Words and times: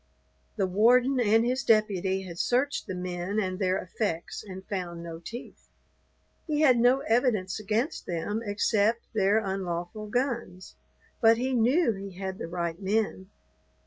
The 0.55 0.65
warden 0.65 1.19
and 1.19 1.45
his 1.45 1.63
deputy 1.63 2.23
had 2.23 2.39
searched 2.39 2.87
the 2.87 2.95
men 2.95 3.39
and 3.39 3.59
their 3.59 3.77
effects 3.77 4.43
and 4.43 4.65
found 4.65 5.03
no 5.03 5.19
teeth. 5.19 5.67
He 6.47 6.61
had 6.61 6.79
no 6.79 7.01
evidence 7.01 7.59
against 7.59 8.07
them 8.07 8.41
except 8.43 9.05
their 9.13 9.37
unlawful 9.37 10.07
guns, 10.07 10.75
but 11.21 11.37
he 11.37 11.53
knew 11.53 11.91
he 11.93 12.13
had 12.17 12.39
the 12.39 12.47
right 12.47 12.81
men. 12.81 13.29